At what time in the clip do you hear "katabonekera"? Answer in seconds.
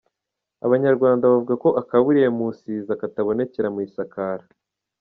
3.01-3.67